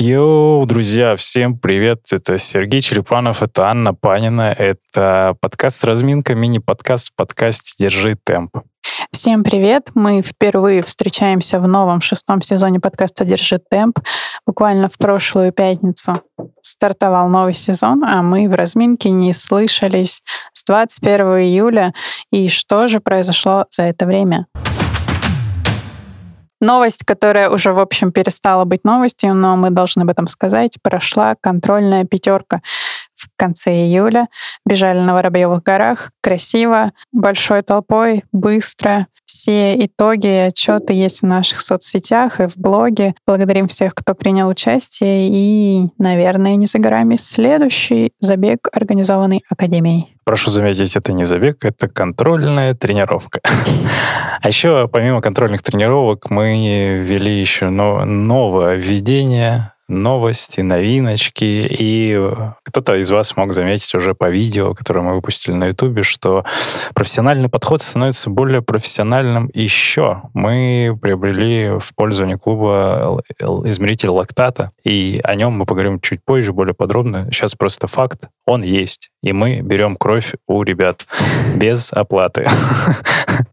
[0.00, 2.04] Йоу, друзья, всем привет.
[2.12, 4.54] Это Сергей Черепанов, это Анна Панина.
[4.56, 8.58] Это подкаст «Разминка», мини-подкаст в подкасте «Держи темп».
[9.10, 9.90] Всем привет!
[9.96, 13.98] Мы впервые встречаемся в новом шестом сезоне подкаста «Держи темп».
[14.46, 16.22] Буквально в прошлую пятницу
[16.60, 21.92] стартовал новый сезон, а мы в разминке не слышались с 21 июля.
[22.30, 24.46] И что же произошло за это время?
[26.60, 31.36] Новость, которая уже, в общем, перестала быть новостью, но мы должны об этом сказать, прошла
[31.40, 32.62] контрольная пятерка
[33.14, 34.28] в конце июля.
[34.66, 36.12] Бежали на Воробьевых горах.
[36.20, 39.06] Красиво, большой толпой, быстро.
[39.38, 43.14] Все итоги, отчеты есть в наших соцсетях и в блоге.
[43.24, 45.28] Благодарим всех, кто принял участие.
[45.30, 50.12] И, наверное, не за горами следующий забег, организованный Академией.
[50.24, 53.40] Прошу заметить, это не забег, это контрольная тренировка.
[54.40, 61.66] А еще помимо контрольных тренировок мы ввели еще новое введение новости, новиночки.
[61.70, 62.30] И
[62.62, 66.44] кто-то из вас мог заметить уже по видео, которое мы выпустили на Ютубе, что
[66.94, 70.22] профессиональный подход становится более профессиональным еще.
[70.34, 73.22] Мы приобрели в пользование клуба
[73.64, 77.28] измеритель лактата, и о нем мы поговорим чуть позже, более подробно.
[77.32, 79.10] Сейчас просто факт, он есть.
[79.22, 81.06] И мы берем кровь у ребят
[81.54, 82.48] без оплаты.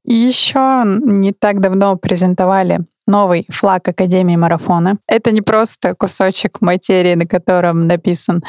[0.04, 4.98] И еще не так давно презентовали новый флаг Академии марафона.
[5.08, 8.44] Это не просто кусочек материи, на котором написан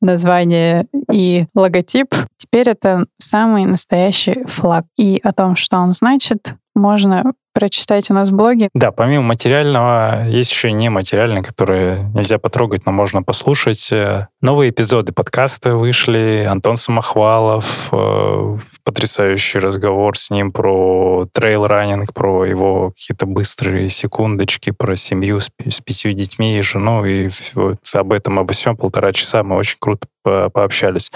[0.00, 2.14] название и логотип.
[2.36, 4.84] Теперь это самый настоящий флаг.
[4.96, 8.68] И о том, что он значит, можно прочитать у нас в блоге.
[8.72, 13.88] Да, помимо материального, есть еще нематериальное, которое нельзя потрогать, но можно послушать.
[13.90, 16.46] Э, новые эпизоды подкаста вышли.
[16.48, 24.94] Антон Самохвалов, э, потрясающий разговор с ним про трейл-раннинг, про его какие-то быстрые секундочки, про
[24.94, 27.04] семью с, с пятью детьми и жену.
[27.04, 31.10] И вот об этом, обо всем полтора часа мы очень круто по пообщались.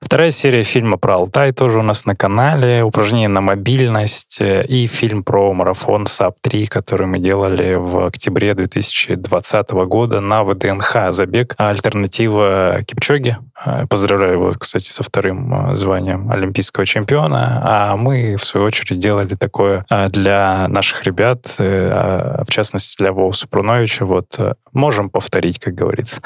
[0.00, 2.84] Вторая серия фильма про Алтай тоже у нас на канале.
[2.84, 9.70] Упражнение на мобильность э, и фильм про марафон Sub-3, который мы делали в октябре 2020
[9.70, 11.10] года на ВДНХ.
[11.10, 13.38] Забег альтернатива Кипчоге.
[13.64, 17.62] Э, поздравляю его, кстати, со вторым э, званием олимпийского чемпиона.
[17.64, 23.32] А мы, в свою очередь, делали такое для наших ребят, а, в частности, для Вова
[23.32, 24.04] Супруновича.
[24.04, 24.38] Вот
[24.72, 26.20] можем повторить, как говорится.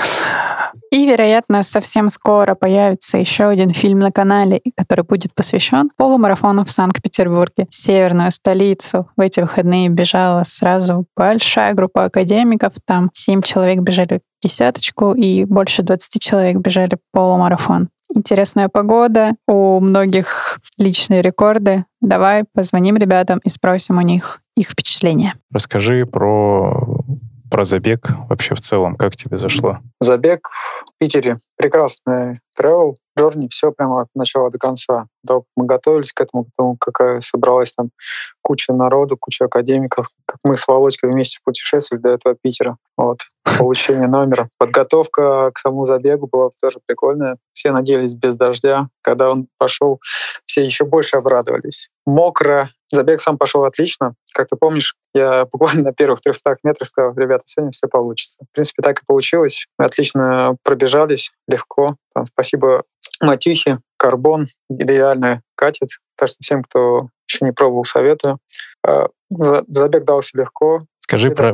[0.90, 6.70] И, вероятно, совсем скоро появится еще один фильм на канале, который будет посвящен полумарафону в
[6.70, 7.68] Санкт-Петербурге.
[7.70, 12.72] Северную столицу в эти выходные бежала сразу большая группа академиков.
[12.84, 17.88] Там семь человек бежали десяточку и больше 20 человек бежали полумарафон.
[18.12, 21.84] Интересная погода, у многих личные рекорды.
[22.00, 25.34] Давай позвоним ребятам и спросим у них их впечатления.
[25.52, 27.04] Расскажи про
[27.50, 29.78] про забег вообще в целом, как тебе зашло?
[30.00, 35.06] Забег в Питере прекрасный travel, journey, все прямо от начала до конца.
[35.22, 37.90] Да, мы готовились к этому, потому какая собралась там
[38.42, 42.76] куча народу, куча академиков, как мы с Володькой вместе путешествовали до этого Питера.
[42.96, 43.18] Вот.
[43.58, 44.48] Получение номера.
[44.58, 47.36] Подготовка к самому забегу была тоже прикольная.
[47.52, 48.88] Все надеялись без дождя.
[49.02, 50.00] Когда он пошел,
[50.46, 51.90] все еще больше обрадовались.
[52.06, 52.70] Мокро.
[52.90, 54.14] Забег сам пошел отлично.
[54.34, 58.44] Как ты помнишь, я буквально на первых 300 метрах сказал, ребята, сегодня все получится.
[58.50, 59.66] В принципе, так и получилось.
[59.78, 61.96] Мы отлично пробежались, легко.
[62.14, 62.84] Там, спасибо
[63.20, 65.90] Матюхе, Карбон реально катит.
[66.16, 68.38] Так что всем, кто еще не пробовал, советую.
[68.86, 70.84] А, забег дался легко.
[71.00, 71.52] Скажи про,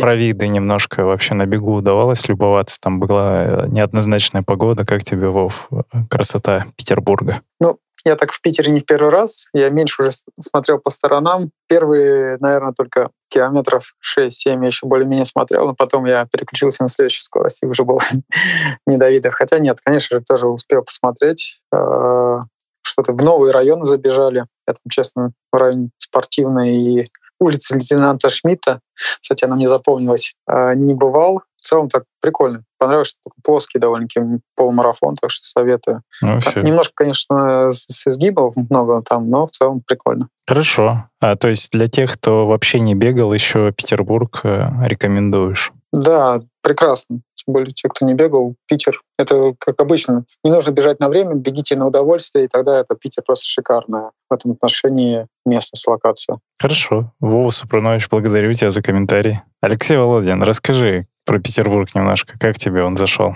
[0.00, 1.04] про виды немножко.
[1.04, 2.76] Вообще на бегу удавалось любоваться?
[2.78, 4.84] Там была э, неоднозначная погода.
[4.84, 5.70] Как тебе, Вов,
[6.10, 7.40] красота Петербурга?
[7.60, 9.48] Ну, я так в Питере не в первый раз.
[9.52, 10.10] Я меньше уже
[10.40, 11.50] смотрел по сторонам.
[11.68, 17.22] Первые, наверное, только километров 6-7 я еще более-менее смотрел, но потом я переключился на следующую
[17.22, 17.98] скорость и уже был
[18.86, 19.30] не до.
[19.30, 21.60] Хотя нет, конечно же, тоже успел посмотреть.
[21.72, 22.40] А,
[22.82, 24.46] что-то в новые районы забежали.
[24.66, 27.08] Я там, честно, в районе спортивной и
[27.40, 28.80] улицы лейтенанта Шмидта,
[29.20, 31.42] кстати, она мне запомнилась, а, не бывал.
[31.56, 32.62] В целом так прикольно.
[32.78, 34.20] Понравилось, что такой плоский довольно-таки
[34.56, 36.02] полумарафон, так что советую.
[36.22, 36.60] Ну, все.
[36.60, 40.28] Немножко, конечно, с изгибов много там, но в целом прикольно.
[40.46, 41.08] Хорошо.
[41.20, 45.72] А то есть для тех, кто вообще не бегал еще Петербург, э, рекомендуешь?
[45.92, 47.20] Да, прекрасно.
[47.48, 50.26] Тем более те, кто не бегал, Питер, это как обычно.
[50.44, 54.34] Не нужно бежать на время, бегите на удовольствие, и тогда это Питер просто шикарное в
[54.34, 56.40] этом отношении местность, локация.
[56.60, 57.14] Хорошо.
[57.20, 59.40] Вова Супрунович, благодарю тебя за комментарий.
[59.62, 62.38] Алексей Володин, расскажи про Петербург немножко.
[62.38, 63.34] Как тебе он зашел?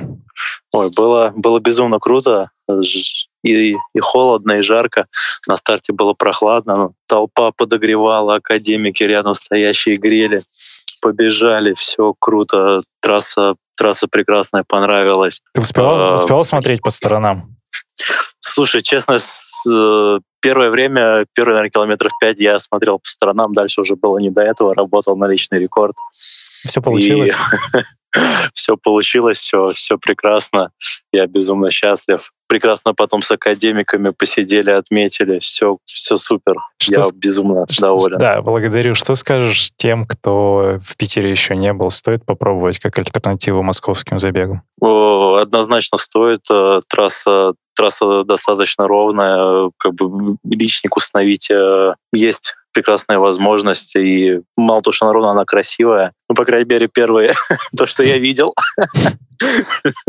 [0.74, 2.50] Ой, было, было безумно круто.
[3.42, 5.06] И, и холодно, и жарко.
[5.48, 6.92] На старте было прохладно.
[7.08, 10.42] Толпа подогревала, академики рядом стоящие грели.
[11.02, 15.42] Побежали, все круто, трасса, трасса прекрасная, понравилась.
[15.52, 17.56] Ты успевал, а, успевал смотреть по сторонам?
[18.40, 23.96] Слушай, честно, э, первое время, первые, наверное, километров пять я смотрел по сторонам, дальше уже
[23.96, 25.96] было не до этого, работал на личный рекорд.
[26.64, 27.32] Все получилось?
[28.54, 30.70] все получилось, все, все прекрасно.
[31.12, 32.30] Я безумно счастлив.
[32.46, 35.38] Прекрасно потом с академиками посидели, отметили.
[35.38, 36.56] Все, все супер.
[36.78, 37.12] Что Я с...
[37.12, 38.18] безумно что, доволен.
[38.18, 38.94] Да, благодарю.
[38.94, 41.90] Что скажешь тем, кто в Питере еще не был?
[41.90, 44.62] Стоит попробовать как альтернативу московским забегам?
[44.80, 46.42] О, однозначно стоит.
[46.50, 53.96] Э, трасса трасса достаточно ровная, как бы личник установить э, есть прекрасная возможность.
[53.96, 56.12] И мало того, что она ровно, она красивая.
[56.28, 57.34] Ну, по крайней мере, первые,
[57.76, 58.54] то, что я видел.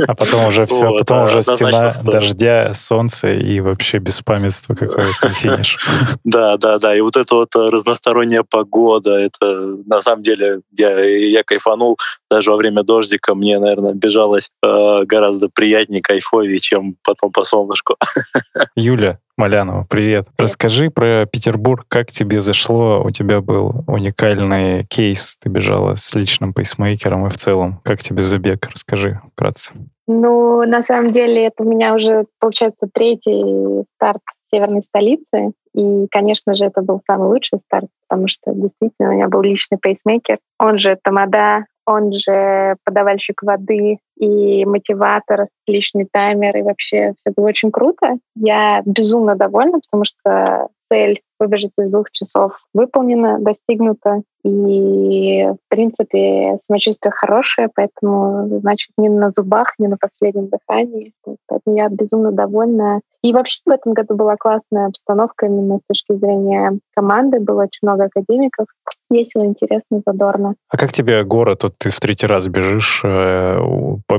[0.08, 2.06] А потом уже все, вот, потом уже стена стоит.
[2.06, 5.78] дождя, солнца и вообще беспамятство какое-то финиш.
[6.24, 6.96] Да, да, да.
[6.96, 11.98] И вот эта вот разносторонняя погода, это на самом деле я, я кайфанул.
[12.30, 17.96] Даже во время дождика мне, наверное, бежалось э, гораздо приятнее, кайфовее, чем потом по солнышку.
[18.76, 20.28] Юля, Малянова, привет.
[20.38, 23.02] Расскажи про Петербург, как тебе зашло?
[23.04, 27.82] У тебя был уникальный кейс, ты бежала с личным пейсмейкером и в целом.
[27.84, 28.68] Как тебе забег?
[28.68, 29.74] Расскажи вкратце.
[30.06, 34.22] Ну, на самом деле, это у меня уже, получается, третий старт
[34.54, 35.54] северной столицы.
[35.74, 39.80] И, конечно же, это был самый лучший старт, потому что действительно у меня был личный
[39.80, 40.38] пейсмейкер.
[40.60, 47.48] Он же Тамада, он же подавальщик воды и мотиватор, личный таймер, и вообще все было
[47.48, 48.18] очень круто.
[48.36, 54.22] Я безумно довольна, потому что цель выбежать из двух часов выполнена, достигнута.
[54.44, 61.14] И, в принципе, самочувствие хорошее, поэтому, значит, не на зубах, не на последнем дыхании.
[61.48, 63.00] Поэтому я безумно довольна.
[63.22, 67.40] И вообще в этом году была классная обстановка именно с точки зрения команды.
[67.40, 68.68] Было очень много академиков.
[69.10, 70.56] Весело, интересно, задорно.
[70.70, 71.64] А как тебе город?
[71.64, 73.02] Вот ты в третий раз бежишь.
[73.06, 73.60] Э,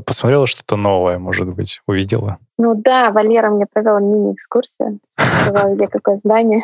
[0.06, 1.82] посмотрела что-то новое, может быть?
[1.86, 2.38] Увидела?
[2.56, 5.00] Ну да, Валера мне провела мини-экскурсию.
[5.18, 6.62] Сказала, где какое здание.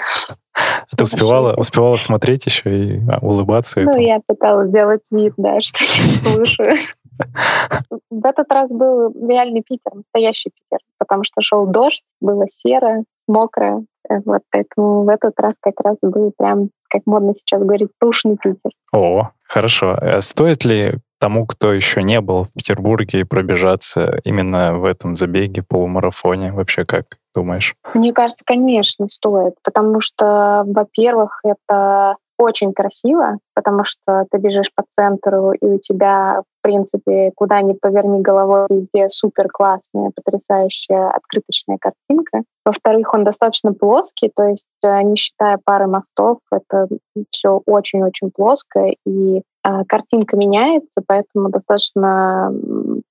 [0.97, 3.81] Ты успевала, успевала смотреть еще и а, улыбаться?
[3.81, 6.77] Ну, я пыталась сделать вид, да, что я слушаю.
[8.11, 13.83] В этот раз был реальный Питер, настоящий Питер, потому что шел дождь, было серо, мокро.
[14.09, 18.37] Э, вот поэтому в этот раз как раз был прям, как модно сейчас говорить, пушный
[18.37, 18.73] Питер.
[18.93, 19.97] О, хорошо.
[20.01, 25.63] А стоит ли тому, кто еще не был в Петербурге, пробежаться именно в этом забеге,
[25.63, 26.53] полумарафоне?
[26.53, 27.75] Вообще как думаешь?
[27.95, 34.83] Мне кажется, конечно, стоит, потому что, во-первых, это очень красиво, потому что ты бежишь по
[34.99, 41.77] центру, и у тебя, в принципе, куда ни поверни головой, везде супер классная, потрясающая открыточная
[41.79, 42.43] картинка.
[42.65, 46.89] Во-вторых, он достаточно плоский, то есть э, не считая пары мостов, это
[47.31, 52.53] все очень-очень плоское, и картинка меняется, поэтому достаточно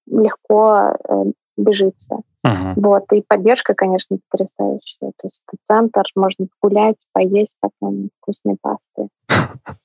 [0.07, 1.24] легко э,
[1.57, 2.22] бежится.
[2.46, 2.74] Uh-huh.
[2.78, 5.12] Вот, и поддержка, конечно, потрясающая.
[5.18, 9.10] То есть это центр, можно погулять, поесть потом вкусные пасты.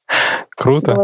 [0.56, 0.96] Круто.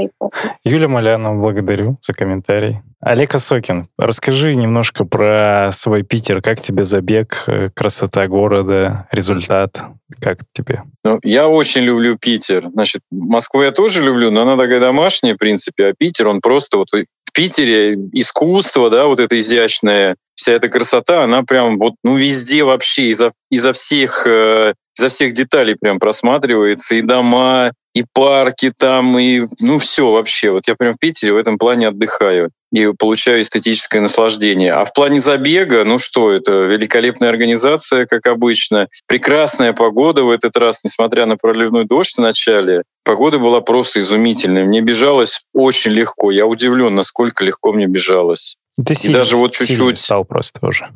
[0.64, 2.80] Юля Малянова, благодарю за комментарий.
[3.00, 6.42] Олег Осокин, расскажи немножко про свой Питер.
[6.42, 9.82] Как тебе забег, э, красота города, результат?
[10.20, 10.82] Как тебе?
[11.04, 12.68] Ну, я очень люблю Питер.
[12.72, 16.76] Значит, Москву я тоже люблю, но она такая домашняя, в принципе, а Питер, он просто
[16.76, 22.16] вот в Питере искусство, да, вот это изящное, вся эта красота, она прям вот, ну,
[22.16, 28.72] везде вообще, изо, изо всех, э, изо всех деталей прям просматривается, и дома, и парки
[28.76, 30.50] там, и ну все вообще.
[30.50, 34.72] Вот я прям в Питере в этом плане отдыхаю и получаю эстетическое наслаждение.
[34.72, 38.88] А в плане забега, ну что, это великолепная организация, как обычно.
[39.06, 42.84] Прекрасная погода в этот раз, несмотря на проливной дождь в начале.
[43.02, 44.64] Погода была просто изумительная.
[44.64, 46.30] Мне бежалось очень легко.
[46.30, 48.56] Я удивлен, насколько легко мне бежалось.
[48.84, 50.88] Ты и даже вот чуть-чуть стал просто уже.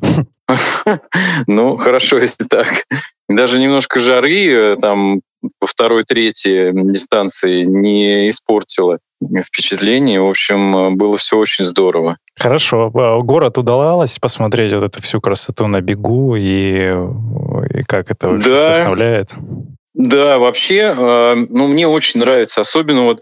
[1.47, 2.67] Ну, хорошо, если так.
[3.27, 5.21] Даже немножко жары э, там
[5.59, 8.99] по второй, третьей дистанции не испортило
[9.43, 10.21] впечатление.
[10.21, 12.17] В общем, было все очень здорово.
[12.37, 12.91] Хорошо.
[12.93, 16.93] А город удавалось посмотреть вот эту всю красоту на бегу и,
[17.73, 18.73] и как это вообще да.
[18.73, 19.29] вдохновляет?
[19.93, 22.61] Да, вообще, э, ну, мне очень нравится.
[22.61, 23.21] Особенно вот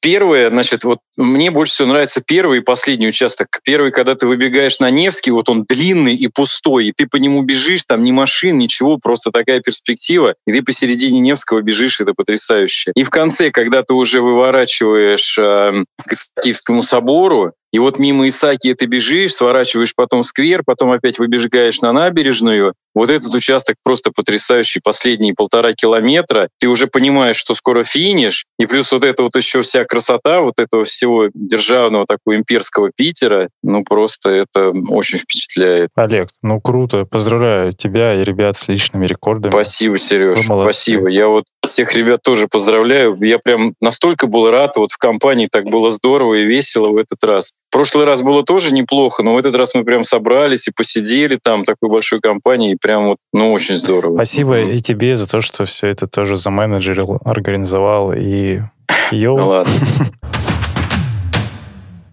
[0.00, 3.60] Первое, значит, вот мне больше всего нравится первый и последний участок.
[3.64, 7.42] Первый, когда ты выбегаешь на Невский, вот он длинный и пустой, и ты по нему
[7.42, 12.92] бежишь, там ни машин, ничего, просто такая перспектива, и ты посередине Невского бежишь, это потрясающе.
[12.94, 18.72] И в конце, когда ты уже выворачиваешь э, к Киевскому собору, И вот мимо Исаки
[18.72, 22.74] ты бежишь, сворачиваешь потом в сквер, потом опять выбегаешь на набережную.
[22.94, 24.78] Вот этот участок просто потрясающий.
[24.78, 26.48] Последние полтора километра.
[26.60, 28.44] Ты уже понимаешь, что скоро финиш.
[28.60, 33.48] И плюс вот это вот еще вся красота вот этого всего державного такого имперского Питера.
[33.64, 35.90] Ну, просто это очень впечатляет.
[35.96, 37.06] Олег, ну круто.
[37.06, 39.50] Поздравляю тебя и ребят с личными рекордами.
[39.50, 40.38] Спасибо, Сереж.
[40.44, 41.08] Спасибо.
[41.08, 43.16] Я вот всех ребят тоже поздравляю.
[43.20, 44.76] Я прям настолько был рад.
[44.76, 47.52] Вот в компании так было здорово и весело в этот раз.
[47.70, 51.38] В прошлый раз было тоже неплохо, но в этот раз мы прям собрались и посидели
[51.42, 52.76] там такой большой компанией.
[52.80, 54.16] Прям вот, ну, очень здорово.
[54.16, 58.60] Спасибо и тебе за то, что все это тоже заменеджерил, организовал и...
[59.10, 59.38] Йоу.
[59.38, 59.72] Ну ладно.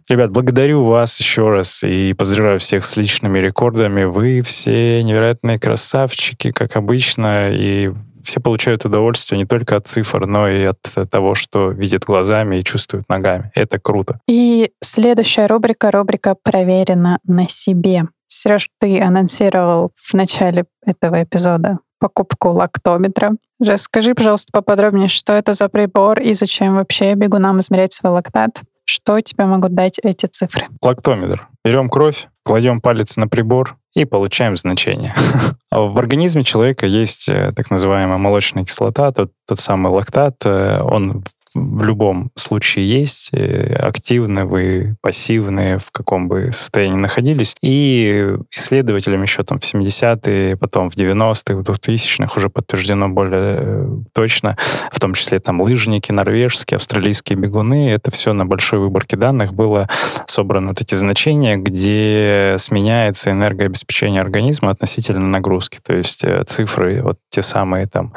[0.10, 4.04] Ребят, благодарю вас еще раз и поздравляю всех с личными рекордами.
[4.04, 10.48] Вы все невероятные красавчики, как обычно, и все получают удовольствие не только от цифр, но
[10.48, 13.52] и от того, что видят глазами и чувствуют ногами.
[13.56, 14.20] Это круто.
[14.28, 18.04] И следующая рубрика, рубрика «Проверено на себе».
[18.28, 23.34] Сереж, ты анонсировал в начале этого эпизода покупку лактометра.
[23.60, 28.62] Расскажи, пожалуйста, поподробнее, что это за прибор и зачем вообще бегунам измерять свой лактат?
[28.86, 30.66] Что тебе могут дать эти цифры?
[30.82, 31.48] Лактометр.
[31.64, 35.14] Берем кровь, кладем палец на прибор и получаем значение.
[35.72, 40.36] В организме человека есть э, так называемая молочная кислота, тот, тот самый лактат.
[40.46, 47.56] Э, он в любом случае есть, э, активны вы, пассивные, в каком бы состоянии находились.
[47.62, 53.88] И исследователям еще там в 70-е, потом в 90-х, в 2000-х уже подтверждено более э,
[54.14, 54.56] точно,
[54.92, 59.90] в том числе там лыжники, норвежские, австралийские бегуны, это все на большой выборке данных было
[60.28, 65.80] собрано вот эти значения, где сменяется энергообеспечение организма относительно нагрузки.
[65.84, 68.14] То есть э, цифры, вот те самые там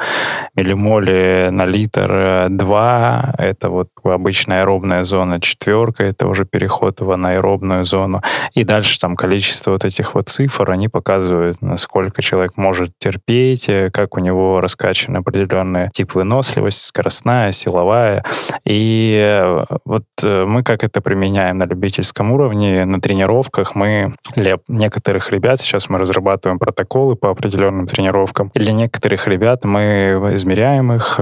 [0.55, 7.85] миллимоли на литр 2, это вот обычная аэробная зона, четверка, это уже переход в анаэробную
[7.85, 8.21] зону.
[8.53, 13.89] И дальше там количество вот этих вот цифр, они показывают, насколько человек может терпеть, э,
[13.91, 18.23] как у него раскачан определенный тип выносливости, скоростная, силовая.
[18.65, 24.57] И э, вот э, мы как это применяем на любительском уровне, на тренировках мы для
[24.67, 31.19] некоторых ребят, сейчас мы разрабатываем протоколы по определенным тренировкам, для некоторых ребят мы измеряем их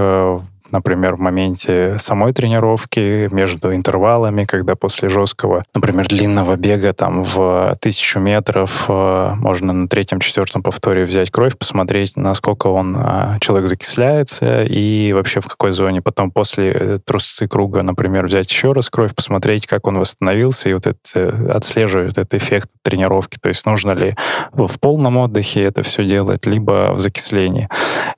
[0.74, 7.76] например, в моменте самой тренировки, между интервалами, когда после жесткого, например, длинного бега там в
[7.80, 14.64] тысячу метров э, можно на третьем-четвертом повторе взять кровь, посмотреть, насколько он, э, человек закисляется
[14.64, 16.02] и вообще в какой зоне.
[16.02, 20.74] Потом после э, трусцы круга, например, взять еще раз кровь, посмотреть, как он восстановился, и
[20.74, 23.38] вот это, отслеживать этот эффект тренировки.
[23.40, 24.14] То есть нужно ли
[24.52, 27.68] в полном отдыхе это все делать, либо в закислении.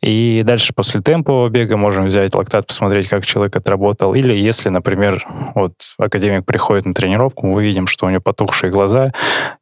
[0.03, 4.15] И дальше после темпового бега можем взять лактат, посмотреть, как человек отработал.
[4.15, 9.13] Или если, например, вот академик приходит на тренировку, мы видим, что у него потухшие глаза,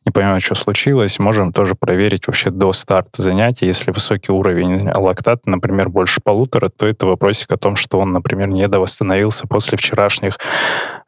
[0.05, 3.67] не понимаем, что случилось, можем тоже проверить вообще до старта занятия.
[3.67, 8.49] Если высокий уровень лактата, например, больше полутора, то это вопросик о том, что он, например,
[8.49, 10.39] не довосстановился после вчерашних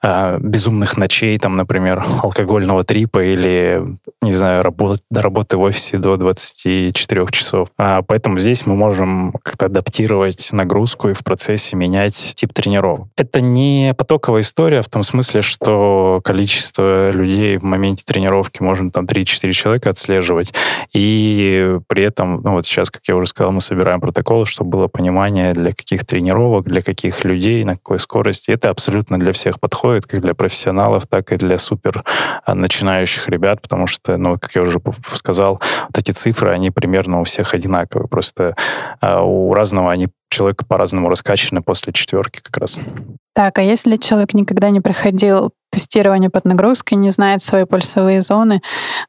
[0.02, 3.82] э, безумных ночей, там, например, алкогольного трипа или,
[4.22, 7.68] не знаю, работ, работы в офисе до 24 часов.
[7.78, 13.08] А, поэтому здесь мы можем как-то адаптировать нагрузку и в процессе менять тип тренировок.
[13.16, 19.04] Это не потоковая история в том смысле, что количество людей в моменте тренировки можно там
[19.04, 20.54] 3-4 человека отслеживать,
[20.92, 24.88] и при этом, ну вот сейчас, как я уже сказал, мы собираем протоколы, чтобы было
[24.88, 28.50] понимание, для каких тренировок, для каких людей, на какой скорости.
[28.50, 32.04] Это абсолютно для всех подходит, как для профессионалов, так и для супер
[32.44, 34.80] а, начинающих ребят, потому что, ну, как я уже
[35.14, 38.08] сказал, вот эти цифры, они примерно у всех одинаковые.
[38.08, 38.54] Просто
[39.00, 42.78] а, у разного они человека по-разному раскачаны после четверки как раз.
[43.34, 48.62] Так, а если человек никогда не проходил тестирование под нагрузкой, не знает свои пульсовые зоны,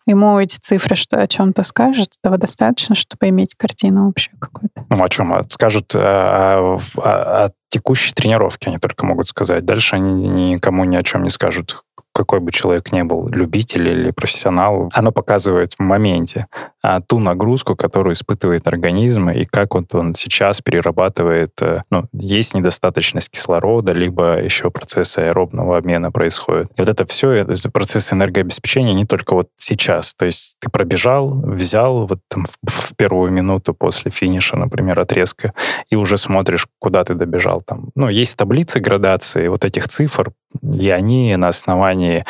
[0.05, 4.85] ему эти цифры что о чем-то скажут, этого достаточно, чтобы иметь картину общую какую-то?
[4.89, 5.33] Ну, о чем?
[5.49, 9.65] Скажут э, о, о, о текущей тренировке, они только могут сказать.
[9.65, 11.77] Дальше они никому ни о чем не скажут
[12.17, 16.47] какой бы человек ни был, любитель или профессионал, оно показывает в моменте
[16.81, 22.55] а, ту нагрузку, которую испытывает организм, и как вот он сейчас перерабатывает, э, ну, есть
[22.55, 26.71] недостаточность кислорода, либо еще процессы аэробного обмена происходят.
[26.75, 30.15] И вот это все, это процесс энергообеспечения не только вот сейчас.
[30.15, 35.53] То есть ты пробежал, взял вот там в, в первую минуту после финиша, например, отрезка,
[35.89, 37.89] и уже смотришь, куда ты добежал там.
[37.95, 42.25] Ну, есть таблицы градации вот этих цифр, и они на основании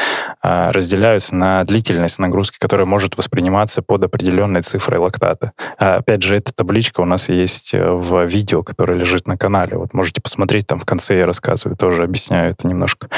[0.72, 5.51] разделяются на длительность нагрузки, которая может восприниматься под определенной цифрой лактата.
[5.80, 9.77] А, опять же, эта табличка у нас есть э, в видео, которое лежит на канале.
[9.77, 13.10] Вот можете посмотреть, там в конце я рассказываю, тоже объясняю это немножко.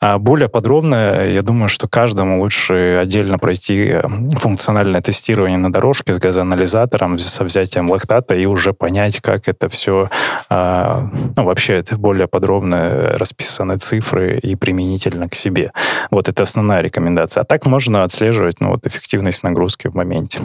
[0.00, 4.02] А более подробно, я думаю, что каждому лучше отдельно пройти э,
[4.38, 10.08] функциональное тестирование на дорожке с газоанализатором, со взятием лактата и уже понять, как это все,
[10.48, 15.72] а, ну, вообще это более подробно расписаны цифры и применительно к себе.
[16.10, 17.42] Вот это основная рекомендация.
[17.42, 20.40] А так можно отслеживать ну, вот, эффективность нагрузки в моменте.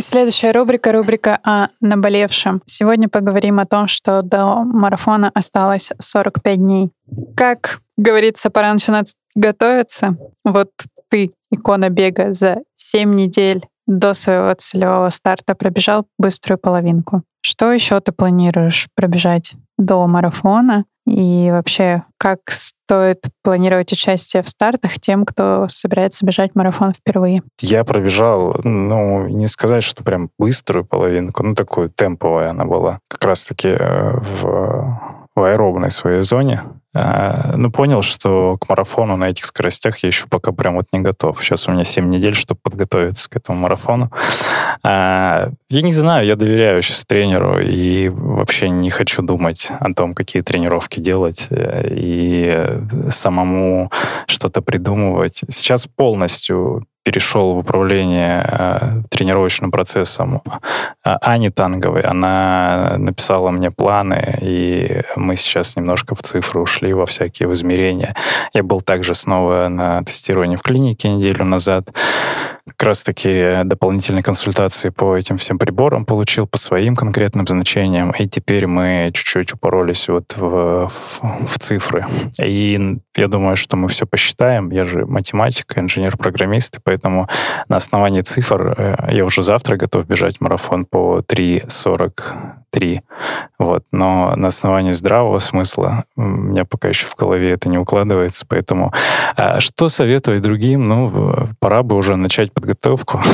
[0.00, 2.62] Следующая рубрика— рубрика о наболевшем.
[2.66, 6.90] Сегодня поговорим о том, что до марафона осталось 45 дней.
[7.36, 10.16] Как говорится, пора начинать готовиться.
[10.44, 10.70] Вот
[11.08, 17.22] ты, икона бега, за 7 недель до своего целевого старта пробежал быструю половинку.
[17.40, 20.84] Что еще ты планируешь пробежать до марафона?
[21.06, 27.42] И вообще, как стоит планировать участие в стартах тем, кто собирается бежать марафон впервые?
[27.62, 32.98] Я пробежал, ну, не сказать, что прям быструю половинку, ну, такую темповая она была.
[33.08, 35.00] Как раз-таки э, в,
[35.34, 36.62] в аэробной своей зоне.
[37.00, 40.98] А, ну, понял, что к марафону на этих скоростях я еще пока прям вот не
[40.98, 41.42] готов.
[41.42, 44.10] Сейчас у меня 7 недель, чтобы подготовиться к этому марафону.
[44.82, 50.14] А, я не знаю, я доверяю сейчас тренеру и вообще не хочу думать о том,
[50.14, 53.92] какие тренировки делать э, и самому
[54.26, 55.42] что-то придумывать.
[55.48, 60.42] Сейчас полностью перешел в управление э, тренировочным процессом
[61.02, 62.02] Ани Танговой.
[62.02, 68.14] Она написала мне планы, и мы сейчас немножко в цифры ушли во всякие измерения.
[68.52, 71.88] Я был также снова на тестировании в клинике неделю назад
[72.76, 78.66] как раз-таки дополнительные консультации по этим всем приборам получил, по своим конкретным значениям, и теперь
[78.66, 82.06] мы чуть-чуть упоролись вот в, в, в цифры.
[82.42, 84.70] И я думаю, что мы все посчитаем.
[84.70, 87.28] Я же математик, инженер-программист, поэтому
[87.68, 91.22] на основании цифр э, я уже завтра готов бежать марафон по
[92.74, 93.00] 3.43.
[93.58, 93.84] Вот.
[93.92, 98.92] Но на основании здравого смысла у меня пока еще в голове это не укладывается, поэтому
[99.36, 100.88] а что советовать другим?
[100.88, 103.20] Ну, пора бы уже начать подготовку.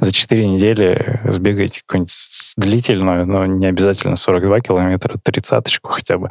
[0.00, 6.30] За 4 недели сбегайте какую-нибудь длительную, но не обязательно 42 километра, тридцаточку хотя бы.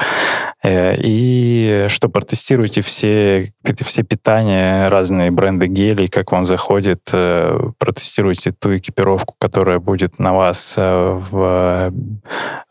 [0.63, 7.09] Э, и что протестируйте все, все питания, разные бренды гелей, как вам заходит.
[7.13, 11.93] Э, протестируйте ту экипировку, которая будет на вас э, в,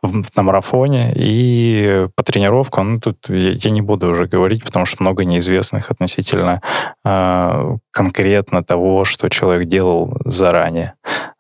[0.03, 1.13] в, на марафоне.
[1.17, 5.91] И по тренировкам, ну, тут я, я не буду уже говорить, потому что много неизвестных
[5.91, 6.63] относительно
[7.91, 10.95] конкретно того, что человек делал заранее.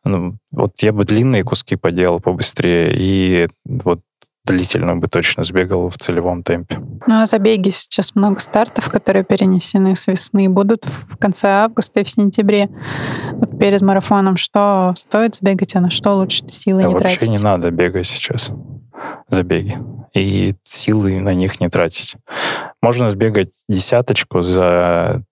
[0.04, 4.00] Ну, вот я бы длинные куски поделал побыстрее, и вот
[4.48, 6.78] длительную бы точно сбегал в целевом темпе.
[7.06, 12.04] Ну а забеги сейчас много стартов, которые перенесены с весны, будут в конце августа и
[12.04, 12.68] в сентябре.
[13.32, 17.30] Вот перед марафоном что стоит сбегать, а на что лучше силы да не вообще тратить?
[17.30, 18.50] не надо бегать сейчас
[19.28, 19.78] забеги.
[20.14, 22.16] И силы на них не тратить.
[22.82, 25.22] Можно сбегать десяточку за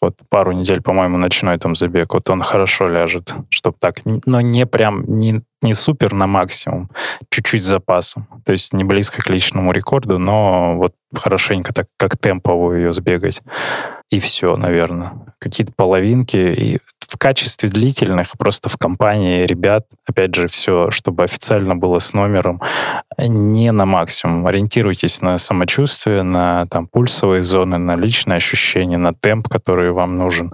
[0.00, 4.64] вот пару недель, по-моему, ночной там забег, вот он хорошо ляжет, чтобы так, но не
[4.64, 6.90] прям, не, не супер на максимум,
[7.30, 8.26] чуть-чуть запасом.
[8.44, 13.42] То есть не близко к личному рекорду, но вот хорошенько так, как темповую ее сбегать.
[14.10, 15.12] И все, наверное.
[15.38, 16.36] Какие-то половинки.
[16.36, 22.12] И в качестве длительных просто в компании ребят, опять же, все, чтобы официально было с
[22.12, 22.60] номером,
[23.18, 24.46] не на максимум.
[24.46, 30.52] Ориентируйтесь на самочувствие, на там пульсовые зоны, на личные ощущения, на темп, который вам нужен.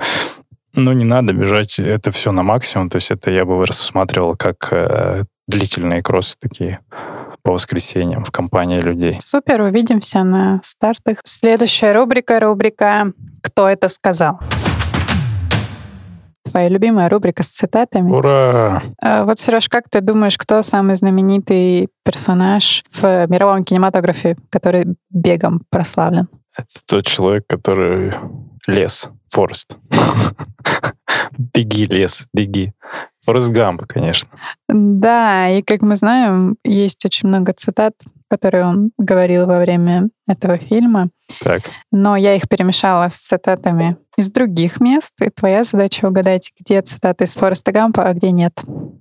[0.77, 2.91] Но не надо бежать это все на максимум.
[2.91, 6.81] То есть это я бы рассматривал как э, длительные кроссы такие
[7.43, 9.19] по воскресеньям в компании людей.
[9.21, 11.19] Супер, увидимся на стартах.
[11.25, 14.41] Следующая рубрика, рубрика «Кто это сказал?».
[16.51, 18.11] Твоя любимая рубрика с цитатами.
[18.11, 18.83] Ура!
[19.01, 25.63] А, вот, Сереж, как ты думаешь, кто самый знаменитый персонаж в мировом кинематографе, который бегом
[25.71, 26.29] прославлен?
[26.57, 28.15] Это тот человек, который
[28.67, 29.79] лес, Форест.
[31.55, 32.73] Беги, лес, беги.
[33.25, 34.29] Форест Гамп, конечно.
[34.69, 37.95] Да, и как мы знаем, есть очень много цитат,
[38.29, 41.09] которые он говорил во время этого фильма.
[41.41, 41.63] Так.
[41.91, 47.25] Но я их перемешала с цитатами из других мест, и твоя задача угадать, где цитаты
[47.25, 48.53] из Фореста Гампа, а где нет.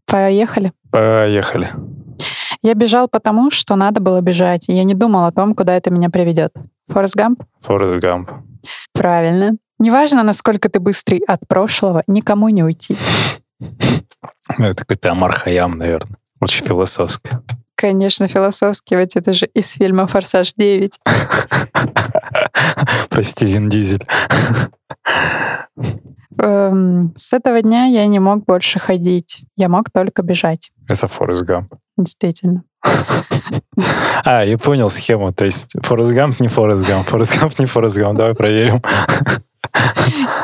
[0.05, 0.71] Поехали?
[0.91, 1.69] Поехали.
[2.61, 5.91] Я бежал потому, что надо было бежать, и я не думал о том, куда это
[5.91, 6.53] меня приведет.
[6.87, 7.43] Форест Гамп?
[7.61, 8.29] Форест Гамп.
[8.93, 9.57] Правильно.
[9.83, 12.95] Неважно, насколько ты быстрый от прошлого, никому не уйти.
[14.59, 16.17] Ну, это какой-то Амар Хаям, наверное.
[16.39, 17.41] Очень философское.
[17.75, 20.91] Конечно, философский, ведь это же из фильма «Форсаж 9».
[23.09, 24.05] Прости, Вин Дизель.
[26.37, 29.45] Эм, С этого дня я не мог больше ходить.
[29.55, 30.71] Я мог только бежать.
[30.87, 31.73] Это Форест Гамп.
[31.97, 32.63] Действительно.
[34.25, 35.33] А, я понял схему.
[35.33, 38.17] То есть Форест Гамп не Форест Гамп, Форест Гамп не Форест Гамп.
[38.17, 38.81] Давай проверим.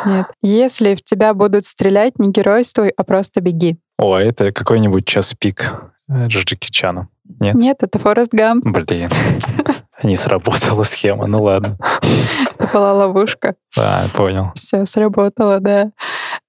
[0.05, 0.27] Нет.
[0.41, 3.77] Если в тебя будут стрелять, не геройствуй, а просто беги.
[3.97, 5.73] О, это какой-нибудь час пик
[6.07, 7.09] э, с Джеки Чаном.
[7.39, 7.55] Нет?
[7.55, 8.65] Нет, это Форест Гамп.
[8.65, 9.09] Блин.
[10.03, 11.27] Не сработала схема.
[11.27, 11.77] Ну ладно.
[12.73, 13.55] Была ловушка.
[13.75, 14.51] Да, понял.
[14.55, 15.91] Все сработало, да.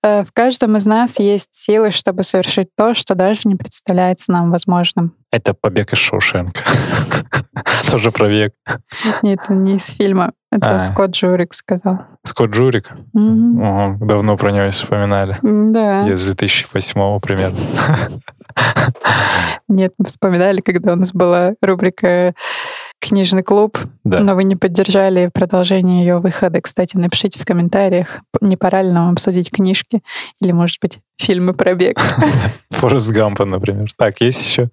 [0.02, 4.50] Э, В каждом из нас есть силы, чтобы совершить то, что даже не представляется нам
[4.50, 5.14] возможным.
[5.30, 6.62] Это побег из Шоушенка.
[7.90, 8.52] Тоже про век.
[9.22, 10.32] Нет, это не из фильма.
[10.52, 10.78] Это А.
[10.78, 12.00] Скотт Журик сказал.
[12.24, 12.90] Скотт Джурик.
[13.12, 15.38] Давно про него вспоминали.
[15.42, 16.02] Да.
[16.02, 17.56] Я с 2008 примерно.
[19.68, 22.34] Нет, мы вспоминали, когда у нас была рубрика
[23.00, 24.20] «Книжный клуб», Да.
[24.20, 26.60] но вы не поддержали продолжение ее выхода.
[26.60, 30.02] Кстати, напишите в комментариях, не пора ли нам обсудить книжки
[30.40, 31.98] или, может быть, фильмы про бег.
[32.70, 33.88] Форест Гампа, например.
[33.96, 34.68] Так, есть еще?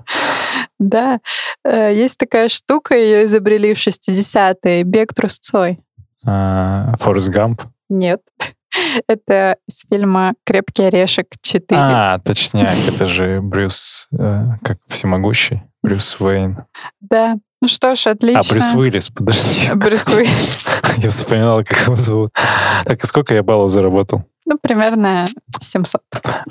[0.80, 1.20] Да,
[1.64, 5.80] э, есть такая штука, ее изобрели в 60-е, бег трусцой.
[6.26, 7.62] А, Форест Гамп.
[7.90, 8.22] Нет.
[9.08, 11.64] Это из фильма «Крепкий орешек 4».
[11.72, 16.58] А, точняк, это же Брюс, э, как всемогущий, Брюс Уэйн.
[17.02, 17.38] Да.
[17.62, 18.42] Ну что ж, отлично.
[18.42, 19.72] А, Брюс Уиллис, подожди.
[19.76, 20.68] Брюс Уиллис.
[20.98, 22.32] Я вспоминал, как его зовут.
[22.86, 24.24] Так, и сколько я баллов заработал?
[24.46, 25.28] Ну, примерно
[25.60, 26.02] 700.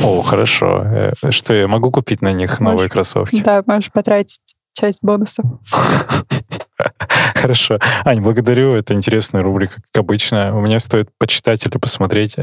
[0.03, 0.83] О, хорошо.
[0.85, 3.43] Э, Что, я могу купить на них новые кроссовки?
[3.43, 4.39] Да, можешь потратить
[4.75, 5.47] часть бонусов.
[7.35, 7.79] Хорошо.
[8.05, 8.75] Ань, благодарю.
[8.75, 10.57] Это интересная рубрика, как обычно.
[10.57, 12.37] У меня стоит почитать или посмотреть.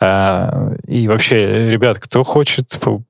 [0.00, 3.00] А, И вообще, ребят, кто хочет п-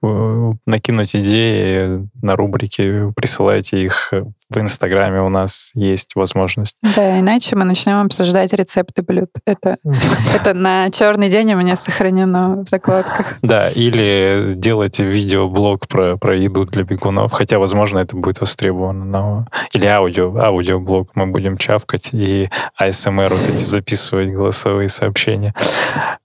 [0.66, 4.12] накинуть идеи на рубрики, присылайте их
[4.50, 5.20] в Инстаграме.
[5.22, 6.76] У нас есть возможность.
[6.96, 9.30] Да, иначе мы начнем обсуждать рецепты блюд.
[9.46, 9.76] Это,
[10.34, 13.38] это на черный день у меня сохранено в закладках.
[13.42, 19.04] Да, или делайте видеоблог про, про еду для бегунов, хотя, возможно, это будет востребовано.
[19.04, 19.46] Но...
[19.72, 20.36] Или аудио,
[20.70, 21.10] аудиоблог.
[21.14, 22.48] Мы будем чавкать и
[22.80, 25.54] ASMR вот эти записывать голосовые сообщения.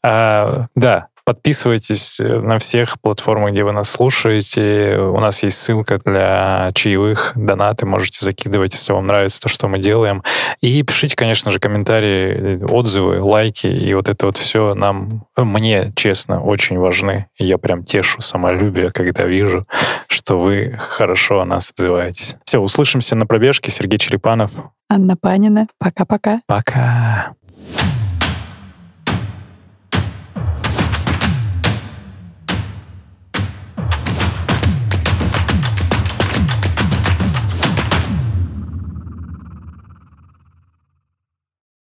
[0.03, 4.99] А, да, Подписывайтесь э, на всех платформах, где вы нас слушаете.
[4.99, 7.87] У нас есть ссылка для чаевых, донаты.
[7.87, 10.21] Можете закидывать, если вам нравится то, что мы делаем.
[10.61, 13.65] И пишите, конечно же, комментарии, отзывы, лайки.
[13.65, 17.25] И вот это вот все нам, мне, честно, очень важны.
[17.39, 19.67] Я прям тешу самолюбие, когда вижу,
[20.07, 22.35] что вы хорошо о нас отзываетесь.
[22.45, 23.71] Все, услышимся на пробежке.
[23.71, 24.51] Сергей Черепанов.
[24.89, 25.67] Анна Панина.
[25.79, 26.41] Пока-пока.
[26.45, 27.33] Пока.